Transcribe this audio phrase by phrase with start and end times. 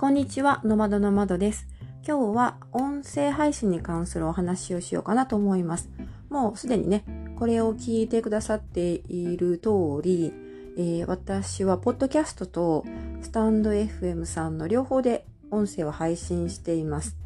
[0.00, 1.66] こんにちは、ノマドの窓です。
[2.08, 5.90] 今日は音声配信に関するお話をしようかなと思います。
[6.30, 7.04] もうすでにね、
[7.38, 9.68] これを聞いてくださっている通
[10.02, 10.32] り、
[10.78, 12.86] えー、私はポッドキャストと
[13.20, 17.18] スタンド FM さんの両方で音声を配信しています。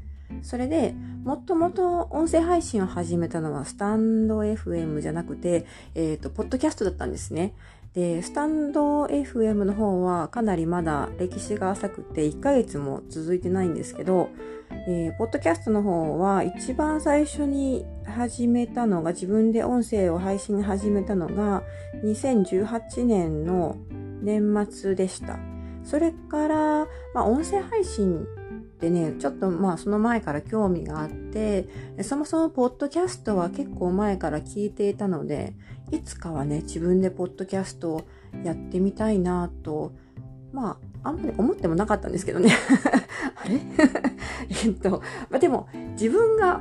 [0.42, 7.54] それで、もともと音声配信を始めたのはスタンド FM じゃなくて、えっ、ー、と、ポッドキャストだったんですね。
[7.94, 14.30] で、スタンド FM の方はかなりまだ歴史が浅くて1ヶ月も続いてないんですけど、
[14.88, 21.62] えー、ポッドキャストの方は一番最初に始めたのが自分で音声を配信始めたのが
[22.04, 23.76] 2018年の
[24.22, 25.38] 年末でした。
[25.84, 26.56] それから、
[27.14, 28.26] まあ、音声配信
[28.74, 31.68] ってね、ちょっとまあその前から興味があって、
[32.02, 35.54] そもそもポッドキャストは結構前から聞いていたので、
[35.90, 38.04] いつかはね、自分でポッドキャストを
[38.44, 39.92] やってみたいなと、
[40.52, 42.50] まあ、あんまり思ってもなかったんですけどね。
[43.36, 43.60] あれ
[44.64, 46.60] えっと、まあ、でも、自分が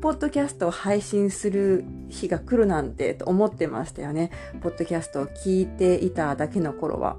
[0.00, 4.30] ポッドキャストを配信する日が来るなんてと思ってましたよね。
[4.60, 7.16] ポッドキャストを聞いていただけの頃は。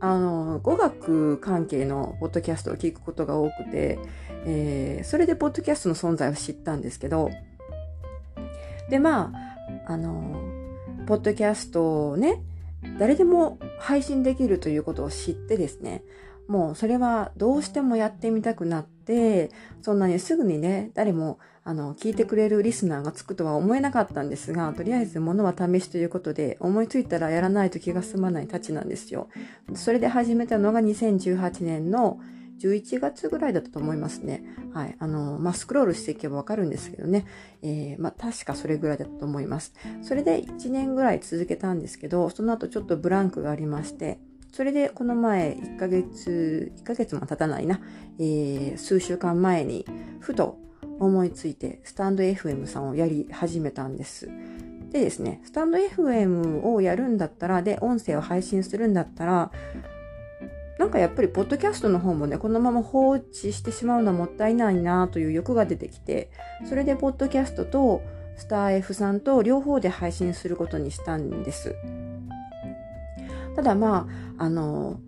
[0.00, 3.98] あの、語学関係のポッドキャストを聞くことが多くて、
[4.44, 7.30] えー、それでポッドキャストの存在を知ったんですけど、
[8.90, 9.32] で、ま
[9.86, 10.40] あ、あの、
[11.06, 12.42] ポッドキャストをね、
[12.98, 16.02] 誰でも配信できるということを知ってですね、
[16.46, 19.50] もうそれはどうしてもやってみたくなって、
[19.82, 29.28] そんなにすぐにね、誰もあの聞いてくれるリスナーがつくとは思えなかったんですが、とりあえず物は試しということで、思いついたらやらないと気が済まないたちなんですよ。
[29.74, 32.20] それで始めたのが2018年の
[32.60, 34.44] 11月ぐらいだったと思いますね。
[34.72, 34.94] はい。
[35.00, 37.26] あの、まあ、スクロールしていけばわかるんですけどね。
[37.62, 39.74] えー、まあ、確かそれぐらいだったと思います。
[40.02, 44.20] それで1年ぐらい続けたんですけど、その後ちょっとブランクがありまして、
[44.52, 47.80] それでこの前1ヶ月、1ヶ月も経たないな、
[48.20, 49.84] えー、数週間前に
[50.20, 50.58] ふと
[50.98, 54.28] 思いついてスタンド FM さんをやり始めたんです。
[54.90, 59.50] でですね、スタンド FM をやるんだったら、で、音声を配信するんだったら、
[60.78, 66.30] なんかやっぱりポッドキャストの方もね、このまま放置してしまうのはもったいないなという欲が出てきて、
[66.68, 68.02] それでポッドキャストと
[68.36, 71.74] スター F さんと両方で配信することにしたんです。
[73.54, 74.06] ただま
[74.38, 75.00] あ、あの、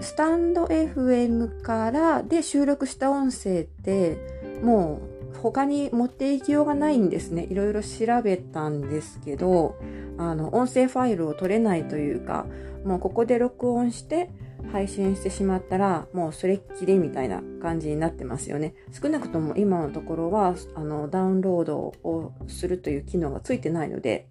[0.00, 4.18] スタンド FM からで収録した音声って
[4.62, 7.46] もう他に持っていきようがないんですね。
[7.48, 9.76] いろいろ調べたんですけど、
[10.18, 12.46] あの、音声ファイルを取れないというか、
[12.84, 14.30] もうここで録音して
[14.72, 18.74] 配信してしまったら、もうそれっきりみたいな感じになってますよね。
[19.00, 24.28] 少なくとも今のところは、あの、ダウンロードをするという機能がついてないので、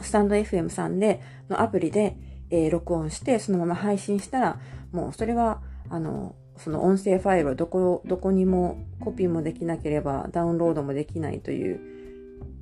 [0.00, 2.16] スタンド FM さんで、のアプリで、
[2.52, 4.60] えー、録音して、そのまま配信したら、
[4.92, 11.80] もうそれは、あの、その音声ファイルはどこ、どこにもコピーもできなければダウンロードもできないという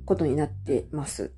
[0.05, 1.33] ことになってます。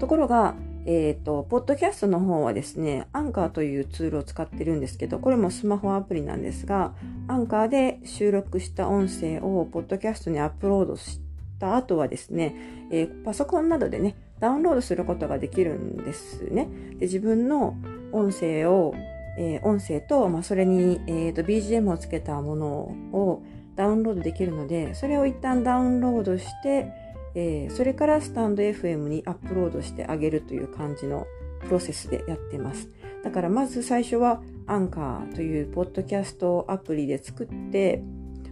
[0.00, 6.94] ところが、えっ、ー、と、ポッドキャストの方はですね、アンカーというツールを使ってるんですけど、これもスマホアプリなんですが、
[7.28, 11.20] アンカーで収録した音声をポッドキャストにアップロードし
[11.60, 12.56] た後はですね、
[12.90, 16.68] えー、パソコンなどでね、ダウンロードすることができるんですね。
[16.98, 17.76] で自分の
[18.12, 18.94] 音声を、
[19.36, 22.68] えー、音声と、まあ、それに、えーと、BGM をつけたもの
[23.12, 23.42] を
[23.76, 26.92] ダウンロードできるので、それを一旦ダウンロードして、
[27.34, 31.26] えー、それからスタンド FM にアップロードしてあげるという感じの
[31.60, 32.88] プロセスでやってます。
[33.22, 38.02] だからまず最初はアンカーというポッドキャストアプリで作って、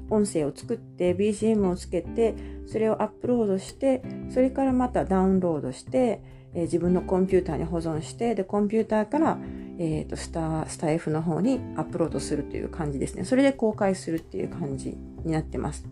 [0.08, 2.34] 音声を作って BGM をつけて、
[2.66, 6.22] それをアップロードして、それからまたダウンロードして、
[6.56, 9.38] えー、自分のコンピューターに保存して、で、コンピューターから、
[9.78, 13.24] えっ、ー、と、スタ、スタ F の方にアップロードするという感じですね。
[13.24, 15.86] それで公開するっていう感じになってます。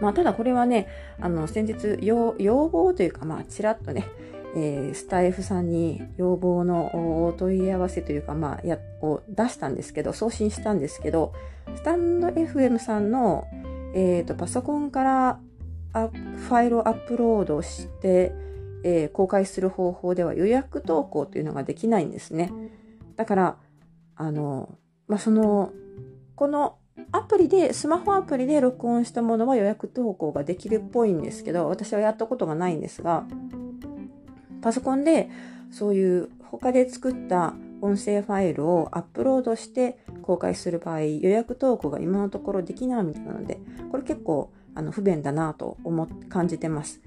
[0.00, 0.88] まあ、ただこれはね、
[1.20, 2.34] あの、先日、要
[2.68, 4.06] 望というか、まあ、ちらっとね、
[4.56, 11.34] えー、スタイフさんに要望のお問い合わせというか、まあ、や、を出したんですけど、送信したんですけど、
[11.76, 13.46] スタンド FM さんの、
[13.94, 15.40] えっ、ー、と、パソコンから
[15.92, 18.32] ファイルをアップロードして、
[18.84, 22.52] えー、公開する方法では予約投稿というのができないんですね。
[23.16, 23.56] だから、
[24.16, 24.76] あの、
[25.06, 25.72] まあ、その、
[26.36, 26.76] この
[27.12, 33.24] アプリで、スマホアプリで録音したものは予約投稿ができるっぽいんですけど、私はやったことがないんですが、
[34.60, 35.28] パソコンで
[35.70, 43.60] そういう他で作った音声ファイルをアップロードして公開する場合、予約投稿が今のところできないみたいなので、
[43.90, 47.00] これ結構あの不便だなと思感じてます。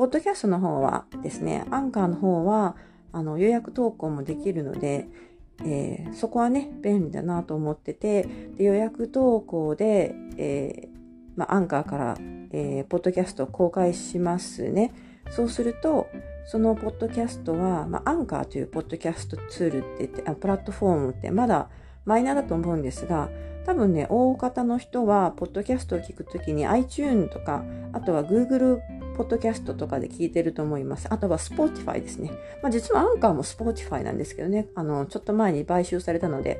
[0.00, 2.74] ポッドキャストの方はですね、アンカーの方は
[3.12, 5.06] あの予約投稿もできるので、
[5.62, 8.26] えー、そこはね、便利だなと思ってて、
[8.56, 10.88] で予約投稿で、えー、
[11.36, 12.16] まあ、アンカーから、
[12.50, 14.94] えー、ポッドキャストを公開しますね。
[15.28, 16.08] そうすると、
[16.46, 21.68] そのポッドキャストは、まあ、アンカーというポッドキャストツールって言って、あプラットフォームってまだ
[22.06, 23.28] マイナーだと思うんですが、
[23.66, 28.80] 多分ね、大方の人は、ポッドキャストを聞くときに iTune とか、あとは Google
[29.16, 31.06] ポッドキャストとかで聞いてると思います。
[31.10, 32.30] あとは Spotify ですね。
[32.62, 34.68] まあ実はアンカーも Spotify なんですけどね。
[34.74, 36.58] あの、ちょっと前に買収されたので。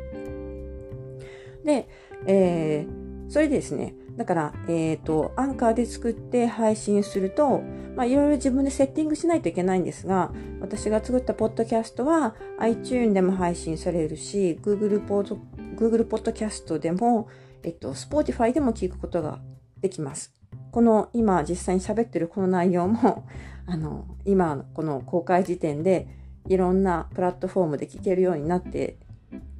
[1.64, 1.88] で、
[2.26, 7.62] えー、それでですね、だから、えっ、ー、と、アンカーで作って配信すると、
[7.96, 15.38] まあ、いろいろ自分でセッティングしないといけないんですが、私が作ったポッドキャストは iTune でも配信されるし、Google ポッ
[15.80, 17.28] Google ポッドキャストでも、
[17.62, 19.40] えっと、Spotify でも聞くことが
[19.80, 20.34] できます。
[20.72, 23.26] この今実際に喋ってるこの内容も、
[23.64, 26.06] あの、今この公開時点で
[26.48, 28.98] いろんなプラットフォームで聞けるようになって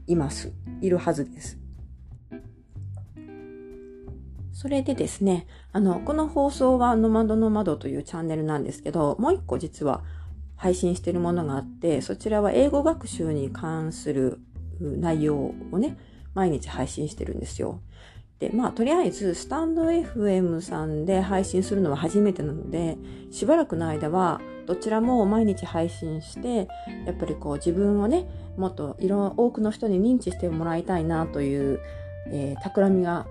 [0.06, 0.52] います。
[0.82, 1.58] いるはずです。
[4.52, 10.02] それでですね、あの、この放送はノマドノマドというチャンネルなんですけど、もう一個実は
[10.56, 14.38] 配信しているものがあって、そちらは英語学習に関する
[14.80, 15.96] 内容をね、
[16.34, 17.80] 毎日配信してるんですよ。
[18.38, 22.96] で、まあ、とりあえず、スタンド FM さんで配信するのは初めてなので、
[23.30, 26.68] しばらくの間は、どちらも毎日配信して、
[27.04, 31.80] やっぱりこう自分をね、もっといろ多くの人に認知してもらいたいなという、
[32.28, 33.26] えー、企みが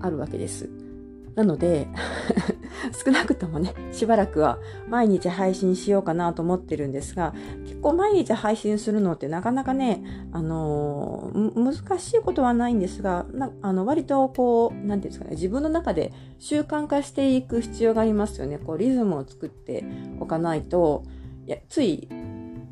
[0.00, 0.68] あるわけです。
[1.34, 1.88] なので
[2.94, 4.58] 少なくともね、しばらくは
[4.88, 10.02] 毎日配信しようかなと思ってるんですが、結構毎日配信するのってなかなかね、
[10.32, 18.58] あのー、難しいことはないんですが、なあの割とこう、なんていうんですかね、自分の中で習慣化していく必要がありますよね。
[18.58, 19.84] こう、リズムを作って
[20.20, 21.02] おかないと、
[21.46, 22.08] いやつい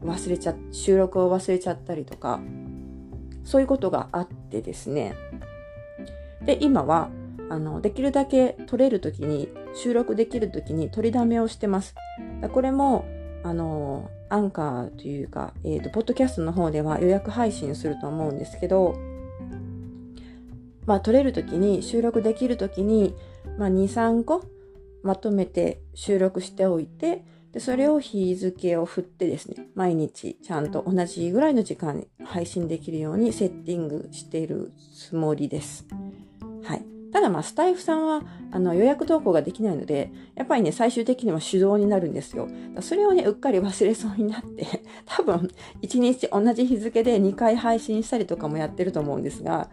[0.02, 2.40] 忘れちゃ、収録を忘れちゃったりとか、
[3.44, 5.14] そういうことがあってですね。
[6.44, 7.10] で、今は、
[7.48, 11.94] あの、できるだけ撮れるときに、収録できるときに取りだめをしてます。
[12.52, 13.04] これも、
[13.44, 18.96] あの、アンカーというか、え、ー、と、ポッドキャストの方では予約配信すると思うんですけど、
[20.86, 23.14] まあ、撮れるときに、収録できるときに、
[23.58, 24.44] まあ、2、3個
[25.02, 35.86] まとめて収録しておいて、で、それを日付を振ってですね、毎日ちゃんと同じぐらいの時間に配信できるようにセッティングしているつもりです。
[36.64, 37.01] はい。
[37.12, 42.48] ただまあスタイフさんはあの予約投稿ができないので、やっぱりね、最終的には手動になるんですよ。
[42.80, 44.66] それをね、うっかり忘れそうになって、
[45.04, 45.50] 多分
[45.82, 49.68] 1日同じ日付で2回配信したりとかもやってると思うんですが、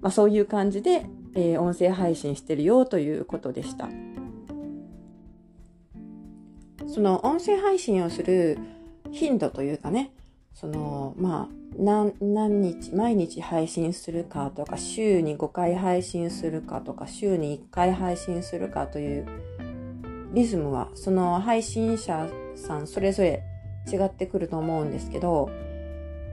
[0.00, 3.88] まあそういう感じで、えー、音声配信してるよということでした。
[6.88, 8.58] その音声配信をする
[9.12, 10.12] 頻度というかね、
[10.54, 19.26] その、まあ、何何日、毎日配信するかとか、週に5回配信するかとか、週に1回配信するかという
[20.34, 23.42] リズムは、その配信者さんそれぞれ
[23.90, 25.50] 違ってくると思うんですけど、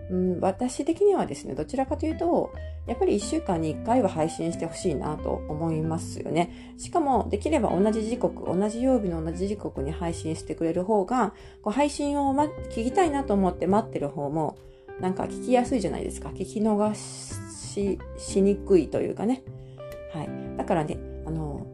[0.09, 2.51] うん、私的にはですね、どちらかというと、
[2.87, 6.73] やっぱり1週間に1回は配信してほしいなと思いますよね。
[6.77, 14.57] しかも、できれば同じ時刻、同じ曜日の同じ時刻に配信してくれる方が、こう配信を、ま、聞きたいなと思って待ってる方も、
[14.99, 16.29] なんか聞きやすいじゃないですか。
[16.29, 19.43] 聞き逃ししにくいというかね。
[20.13, 20.29] はい。
[20.57, 21.67] だからね、あの、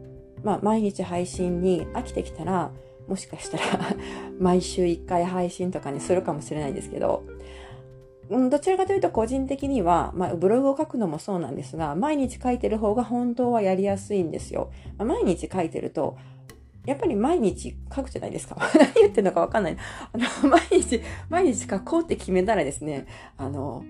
[0.44, 2.70] まあ、毎日配信に飽きてきたら、
[3.08, 3.64] もしかしたら
[4.38, 7.24] 毎週1回配信とかにするかもしれないんですけど、
[8.28, 14.70] うん、どちらかというと個人的には、まあ、ブログを書くのもそうなんですが、毎日書いてる方が本当はやりやすいんですよ。
[14.98, 16.16] まあ、毎日書いてると、
[16.86, 18.56] やっぱり毎日書くじゃないですか。
[18.74, 19.76] 何言ってんのかわかんない。
[20.12, 23.06] あの、毎日、毎日書こうって決めたらですね、
[23.36, 23.84] あの、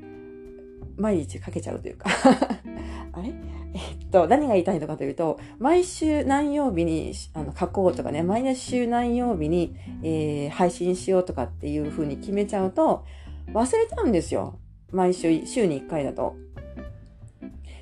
[0.97, 2.09] 毎日書けちゃうというか
[3.13, 3.35] あれ？
[3.75, 13.05] えっと、何が言いたいのかというと、毎週何曜日にあの書こうとかね、毎週何曜日に、えー、配信しようとかっていう風に決めちゃうと、
[13.53, 14.59] 忘れちゃうんですよ。
[14.93, 16.37] 毎週、週に1回だと。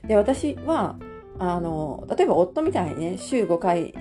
[0.06, 0.96] で、私は、
[1.38, 3.94] あの、例えば夫みたいにね、週5回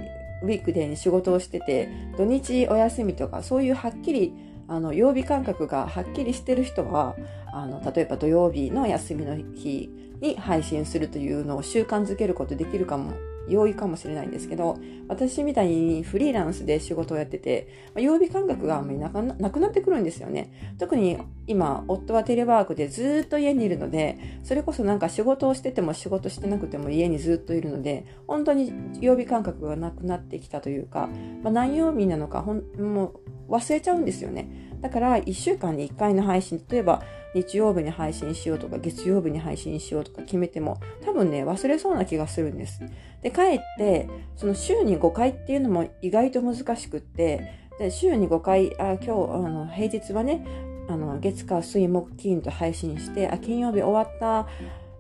[0.43, 4.33] ウィークデーに仕事をしてて、土日お休みとか、そういうはっきり、
[4.67, 7.15] あの、曜日感覚がはっきりしてる人は、
[7.51, 9.89] あの、例えば土曜日の休みの日
[10.21, 13.13] に配信するというのを習慣づけることできるかも
[13.47, 20.51] 容易かもしれないんですけど、私みたいにフリーランスで仕事をやっててま、曜日感覚があんまりなくなってくるんですよね。
[20.77, 31.09] 特に今、夫はテレワークでずっと家にいるので、それこそなんか仕事をしてても仕事してなくても家にずっといるので、本当に曜日感覚がなくなってきたというか、
[31.43, 33.13] まあ、何曜日なのかほん、も
[33.47, 34.72] う忘れちゃうんですよね。
[34.83, 37.01] だから1週間に1回の配信、例えば
[37.33, 42.81] 日曜日に配信しようとか月曜日に配信しようとか決めても多分ね、忘れそうな気がするんです。
[43.21, 47.49] で、かえって、その週に5回っていうのも意外と難しくって、
[47.79, 49.13] で週に5回、あ今日、あ
[49.49, 50.45] の平日はね、
[50.89, 54.47] あの月火水木金と配信して、あ、金曜日終わった、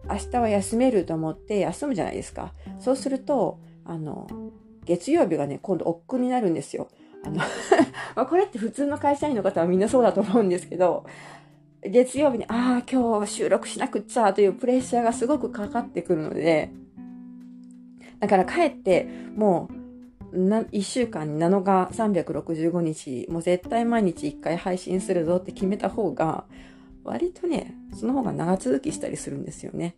[0.09, 2.53] 明日は休めると思って休むじゃないですか。
[2.79, 4.27] そうすると、あの、
[4.85, 6.87] 月曜日がね、今度億劫になるんですよ。
[7.23, 7.41] あの
[8.15, 11.05] まこれって普通の会社員の方はみんなそうだと思うんですけど、
[11.81, 16.71] 月曜日に、ああ、今日収録しなくっちゃというプレッシャーがすごくかかってくるので、
[18.19, 19.69] だから帰って、も
[20.31, 26.45] う、な、1週間に7日365日、もう絶対毎日1回配信するぞって決めた方が、
[27.03, 29.95] 割とね、その方が長続きしたりするんですよね。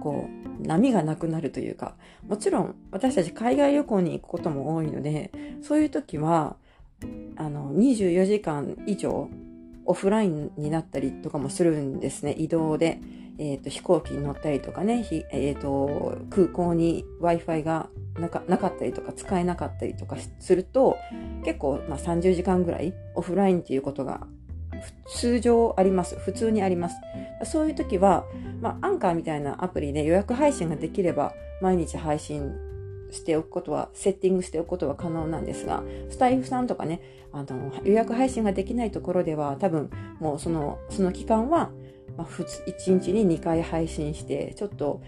[0.00, 0.28] こ
[0.62, 1.96] う、波がなくなるというか、
[2.26, 5.30] もちろん私たち海外旅行に行くことも多いので、
[5.62, 6.56] そういう時は、
[7.36, 9.28] あの、24時間以上
[9.84, 13.00] オフラインになったりとかもするんですね、移動で。
[13.38, 20.98] え、ー、と、飛行機に乗ったりとかね、え、ー、と、空港に Wi-Fi がなかなかったりとか使えなかったりとかすると、
[21.44, 24.26] 結構、まあ、30時間ぐらいオフラインっていうことが
[25.06, 26.16] 通常あります。
[26.16, 26.96] 普通にあります。
[27.44, 28.24] そういう時は、
[28.60, 32.52] まあ、アンカーみたいなアプリで予約配信ができれば、毎日配信
[33.10, 37.00] しておくことは、セッティングしておくことは可能なんですが、スタイフさんとかね、
[37.32, 41.70] あの、予約配信ができないところでは、多分、もうその、その期間は、
[42.16, 45.00] まあ、1日に2回配信して、ちょっと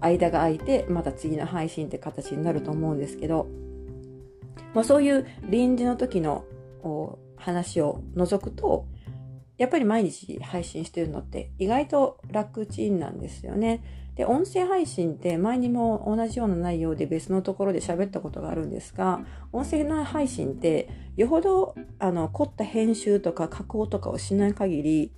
[0.00, 3.48] 間が空いて、また次の配信って形になると思うんですけど、
[4.74, 6.44] まあ、そういう臨時の時の
[7.36, 8.86] 話を除くと、
[9.58, 13.82] やっぱり毎日配信してるのって意外と楽ちんなんですよね。
[14.14, 19.20] で、音声配信って前にも同じような内容で別のところで喋ったことがあるんですが、
[19.52, 25.12] 音声配信ってよほどあの凝った編集とか加工とかをしない限り、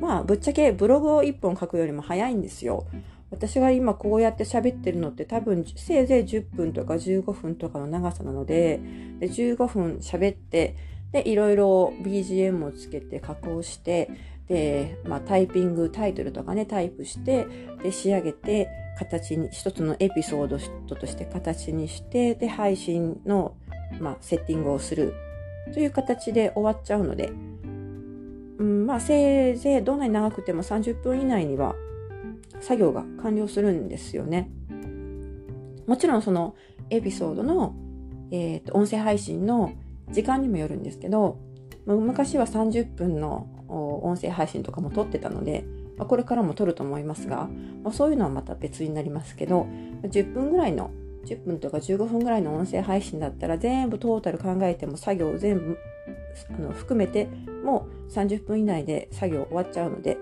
[0.00, 2.86] まあぶっちゃけブログを1本書くよりも早いんですよ。
[3.30, 8.80] 私が今こうやって喋ってるのって多分せいぜい10分とか15分とかの長さなので、
[9.18, 10.76] で15分喋って、
[11.14, 14.10] で、いろいろ BGM をつけて加工して、
[14.48, 17.46] で、まあ、タイピング、タイトルとかね、タイプして、
[17.84, 18.68] で、仕上げて、
[18.98, 20.48] 形に、一つのエピソー
[20.88, 23.54] ドとして形にして、で、配信の、
[24.00, 25.14] まあ、セッティングをする
[25.72, 27.32] という形で終わっちゃうので、
[28.58, 31.76] うん、まあ、せいぜいどんなに長くても30分以内には
[32.60, 34.50] 作業が完了するんですよね。
[35.86, 36.56] もちろんその
[36.90, 37.74] エピソードの、
[38.32, 39.72] えっ、ー、と、音声配信の
[40.10, 41.38] 時間にもよるんですけど、
[41.86, 45.64] 昔は30分の音声配信とかも撮ってたので、
[45.98, 47.48] これからも撮ると思いますが、
[47.82, 49.66] まあ、そういうのはまた別になりますけど、
[50.02, 50.90] 10分ぐらいの、
[51.26, 55.78] 10分とか15分ぐらいの音声配信だったら全部トータル考えても作業全部
[56.50, 57.28] あの含めて
[57.64, 60.18] もう30分以内で作業終わっちゃうので、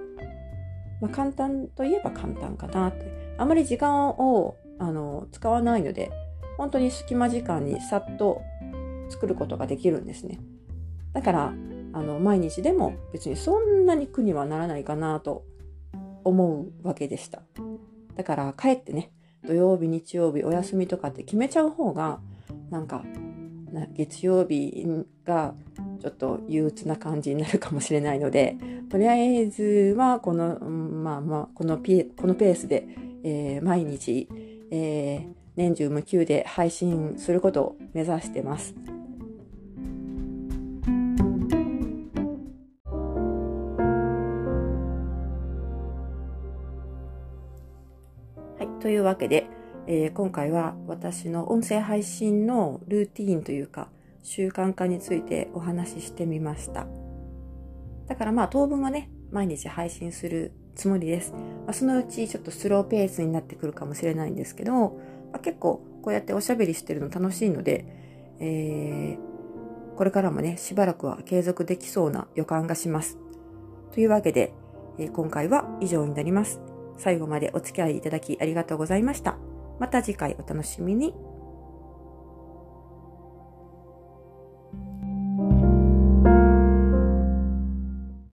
[1.01, 3.23] まあ、簡単といえば簡単かなって。
[3.39, 6.11] あまり時間をあの使わないので、
[6.57, 8.43] 本当に隙間時間にさっと
[9.13, 10.41] 作ることができるんですね。
[11.13, 11.55] だから、
[11.93, 15.45] あの、毎日でも別にそんなに苦にはならないかなと
[16.25, 17.43] 思うわけでした。
[18.17, 19.13] だから、帰ってね、
[19.47, 22.21] 土曜日、日曜日、お休みとかって決めちゃう方が、
[22.71, 23.05] なんか、
[23.95, 24.87] 月曜日
[25.25, 25.55] が
[26.01, 28.57] ちょっと憂鬱な感じになるかもしれないので、
[28.91, 32.87] とりあえずはこの、まあまあ、このピこのペースで、
[33.25, 34.29] えー、毎日、
[34.71, 38.75] えー、年中無休で配信することを目指してます。
[48.93, 49.47] というわけで、
[49.87, 53.89] えー、今回は私の音声配信のルーティーンというか
[54.23, 56.87] 習慣化についてお話ししてみました。
[58.07, 61.33] だからまあ当分はね、毎日配信するつもりです。
[61.33, 64.91] まあ、そのうちちょっとスローペースになってくるかもしれないんですけど、ま
[65.37, 67.87] あ、結構こうやっておしゃべりしてるの楽しいので、
[68.41, 73.17] えー、これからもね、しばらくは継続できそうな予感がします。
[73.95, 74.53] というわけで、
[74.99, 76.61] えー、今回は以上になります。
[76.97, 79.37] 最後までお付き合いいただきありがとうございました。
[79.79, 81.15] また次回お楽しみに。